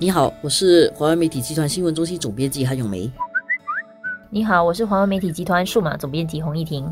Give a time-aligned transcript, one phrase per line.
[0.00, 3.08] 你好，我是华为媒体集团新闻中心总编辑韩永梅。
[4.28, 6.84] 你好，我是华为媒体集团数码总编辑洪一婷。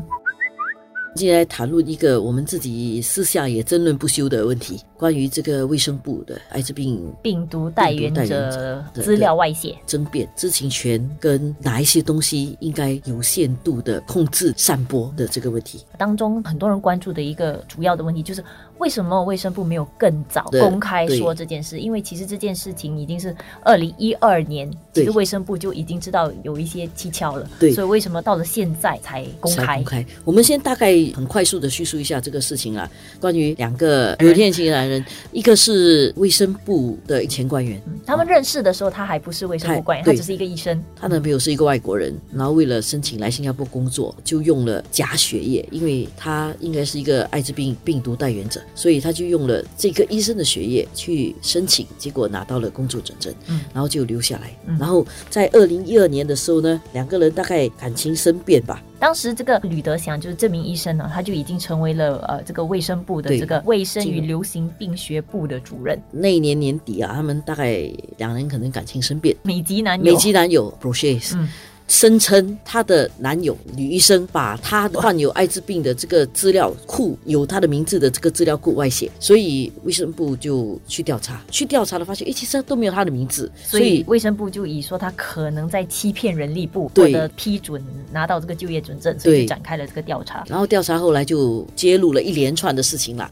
[1.13, 9.75] 今天来谈论一个我们自己私下也争论不休的问题，关于这个卫生部的艾滋病病毒带源者资料外泄。
[9.85, 15.83] 争辩、知情权跟哪一些东西应该有限度的控制散播的这个问题。
[15.97, 18.41] 当中很多人关注的一个主要的问题就是，
[18.77, 21.81] 为什么卫生部没有更早公开说这件事？
[21.81, 27.45] 因为其实这件事情已经是二零一二年，其实卫生部就已经知道有一些蹊跷了。
[27.59, 29.83] 对所以为什么到了现在才公开才公？
[29.83, 30.05] 开。
[30.23, 32.89] 我们先大概很快速的叙述一下这个事情啊。
[33.19, 40.81] 关于两个有天性的男人，一个是卫生部的前官员，他们认识的时候，他还不是卫生部官员，他他只是一个医生。
[40.95, 54.55] 她男朋友是一个外国人，然后为了申请来新加坡工作，就用了假血液，因为他应该是一个艾滋病病毒带源者，所以他就用了这个医生的血液去申请，结果拿到了工作准证，嗯然后就留下来。
[54.67, 69.35] 嗯然后在二零一二年的时候呢，两个人大概感情生变吧，当时这个吕德祥就是这名医生呢，他就已经成为了呃这个卫生部的这个卫生与流行病学部的主任，那一年年底啊，他们大概两人可能感情生变。
[69.43, 70.05] 美籍男友。
[70.05, 71.49] 美籍男友 b r o c h e s 嗯
[71.87, 90.43] 声称她的男友女医生把她患有艾滋病的这个资料库有她的名字的这个资料库外泄，所以卫生部就去调查，去调查了发现，诶，其实都没有她的名字，所以卫生部就以说她可能在欺骗人力部，获对得批准拿到这个就业准证，所以就展开了这个调查。
[90.47, 93.29] 然后调查后来就揭露了一连串的事情啦。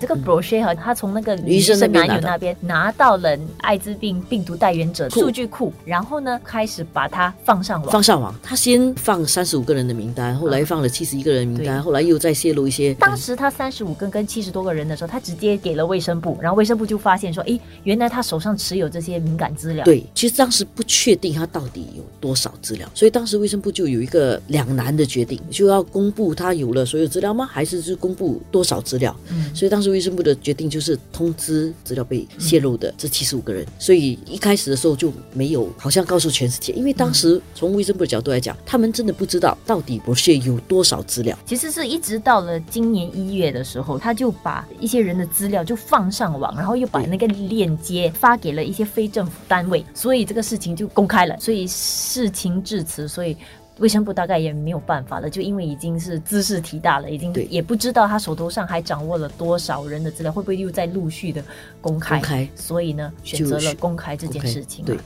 [0.00, 7.90] 这个 brochure 哈，他从那个女医生男友那边拿到了艾滋病病毒带源者库数据库，然后呢开始把它放上网。
[7.90, 12.94] 放上网，他先放三十五个人的名单，后来放了七十一个人名单，对后来又再泄露一些。
[12.94, 19.84] 当时他三十五跟跟七十多个人的时候，他直接给了卫生部，然后卫生部就发现说，诶，原来他手上持有这些敏感资料。
[19.84, 27.48] 对，其实当时不确定他到底有多少资料，所以当时卫生部就有一个两难的决定，就要公布他有了所有资料吗？
[27.50, 29.14] 还是是公布多少资料？
[29.30, 33.66] 嗯所以当时卫生部的决定就是通知资料被泄露的这七十五个人。
[33.78, 41.38] 所以一开始的时候就没有好像告诉全世界，因为当时从卫生部的角度来讲，他们真的不知道到底博士有多少资料。
[41.46, 51.38] 其实是一直到了今年一月的时候，他就把一些人的资料就放上网，然后又把那个链接发给了一些非政府单位，所以这个事情就公开了。
[51.38, 53.36] 所以事情至此，所以。
[53.78, 61.42] 卫生部大概也没有办法了，就因为已经是姿势体大了，已经也不知道他手头上还掌握了多少人的资料，会不会又在陆续的
[61.80, 62.16] 公开？
[62.16, 64.86] 公开所以呢，选择了公开这件事情、啊。
[64.86, 64.98] 对。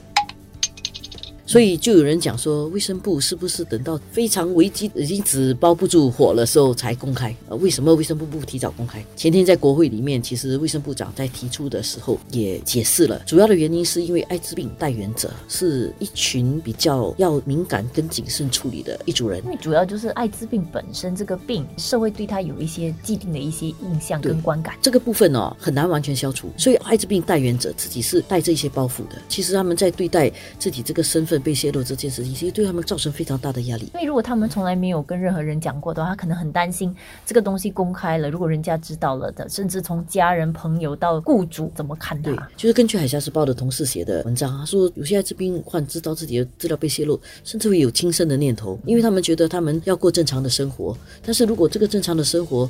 [1.53, 7.35] 所以就有人讲说，卫生部是不是等到非常危机已经纸包不住火的时候才公开？
[7.47, 9.05] 呃，为什么卫生部不提早公开？
[9.15, 19.51] 前天在国会里面，其实卫生部长在提出的时候也解释了，主要的原因是因为艾滋病带源者是一群比较要敏感跟谨慎处理的一组人因。
[19.51, 24.75] 为主要就是艾滋病本身这个病，社会对他有一些既定的一些印象跟观感。
[24.81, 29.21] 这个部分哦很难完全消除，所以艾滋病带源者自己是带这些包袱的。
[29.29, 33.83] 其实他们在对待自己这个身份被泄露这件事情，其实对他们造成非常大的压力。
[33.93, 36.95] 因为如果他们从来没有跟任何人讲过的话，他可能很担心
[37.25, 52.69] 这个东西公开了，如果人家知道了的，甚至从家人、朋友到雇主怎么看对他？，就是根据《海峡时报》的同事写的文章，他说有些艾滋病患知道自己的资料被泄露，甚至会有轻生的念头，因为他们觉得他们要过正常的生活，但是如果这个正常的生活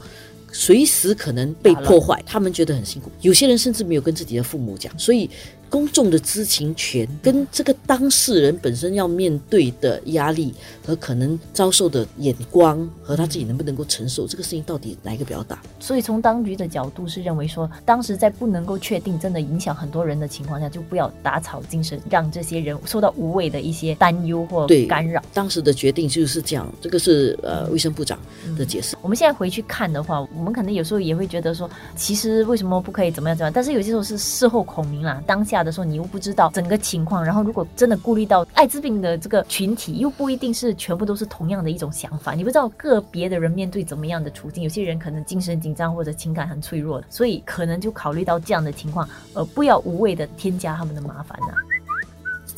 [0.52, 3.12] 随时可能被破坏，他们觉得很辛苦。
[3.22, 5.30] 有些人甚至没有跟自己的父母讲，所以
[5.74, 10.54] 公众的知情权跟这个当事人本身要面对的压力
[10.86, 15.60] 和可能遭受的眼光和他自己能不能够承受这个事情，到底哪一个比较大？
[15.80, 25.24] 所以从当局的角度是认为说，当时在不能够确定真的影响很多人的情况下，就不要打草惊蛇，让这些人受到无谓的一些担忧或对干扰。
[25.34, 28.20] 当时的决定就是这样，这个是呃卫生部长
[28.56, 28.96] 的解释。
[29.02, 33.52] 我们现在回去看的话，我们可能有时候也会觉得说，其实为什么不可以怎么样怎么样？
[33.52, 51.54] 但是有些时候是事后孔明啦，当下的时候你又不知道整个情况，然后如果真的顾虑到艾滋病的这个群体，又不一定是全部都是同样的一种想法，你不知道个别的人面对怎么样的处境，有些人可能精神紧张或者情感很脆弱，所以可能就考虑到这样的情况，而不要无谓的添加他们的麻烦呐、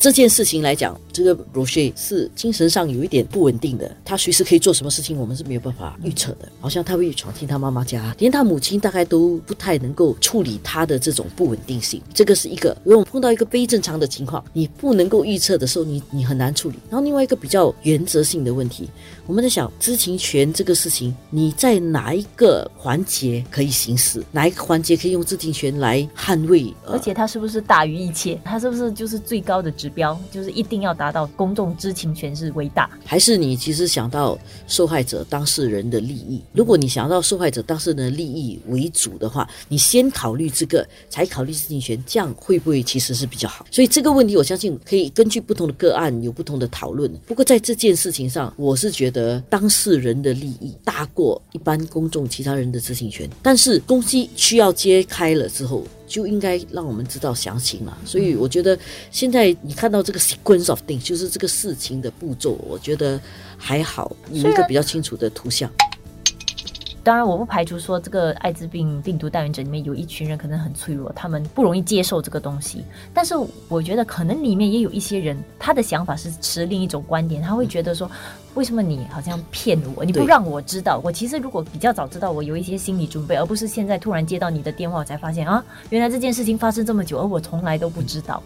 [0.06, 6.48] 这件事情来讲，这个罗谢是精神上有一点不稳定的，他随时可以做什么事情，我们是没有办法预测的。
[6.60, 12.00] 好像他会闯进他妈妈家，连他母亲大概都不太能够处理他的这种不稳定性。
[12.14, 16.76] 这个是一个，如果我们碰到一个非正常的情况，你不能够预测的时候，你你很难处理。
[16.88, 18.88] 然后另外一个比较原则性的问题，
[19.26, 26.72] 我们在想知情权这个事情，你在哪一个环节可以行使，哪一个环节可以用知情权来捍卫？
[26.86, 28.40] 而且它是不是大于一切？
[28.44, 30.16] 它是不是就是最高的指标？
[30.30, 32.88] 就是一定要达到公众知情权是为大？
[33.04, 34.38] 还是你其实想到
[34.68, 36.42] 受害者当事人的利益？
[36.52, 43.66] 如果你想到受害者当事人的利益为主的话，你先考虑这个，才考虑知情权，这样会不会其实是比较好？
[43.70, 47.10] 所以这个问题，我相信可以根据不同的个案有不同的讨论。
[47.26, 53.26] 不过在这件事情上，我是觉得当事人的利益大过一般公众其他人的知情权。
[53.42, 55.82] 但是东西需要揭开了之后。
[56.06, 58.78] 就应该让我们知道详情了，所以我觉得
[59.10, 63.20] 现在你看到这个 sequence of things，就是这个事情的步骤，我觉得
[63.58, 65.70] 还好，有一个比较清楚的图像。
[67.06, 72.84] 当然，我不排除说这个艾滋病病毒带源者里面有一群人可能很脆弱，他们不容易接受这个东西。
[73.14, 73.36] 但是
[73.68, 78.10] 我觉得可能里面也有一些人，他的想法是持另一种观点，他会觉得说，
[78.54, 80.04] 为什么你好像骗我？
[80.04, 88.42] 你不让我知道，我其实如果比较早知道，我有一些心理准备，而不是现在突然接到你的电话，我才发现啊，原来这件事情发生这么久，而我从来都不知道。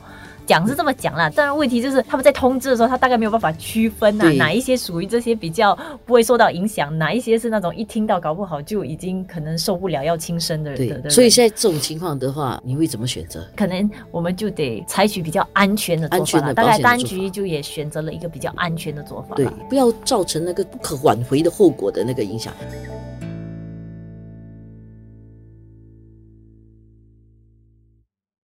[0.50, 11.00] 讲是这么讲啦，但是问题就是他们在通知的时候，他大概没有办法区分呐，哪一些属于这些比较不会受到影响，哪一些是那种一听到搞不好就已经可能受不了要轻生的人。
[11.02, 13.46] 对，所以现在这种情况的话，你会怎么选择？
[13.54, 19.36] 可能我们就得采取比较安全的做法了，大概当局就也选择了一个比较安全的做法。
[19.36, 22.52] 对，不要造成那个不可挽回的后果的那个影响。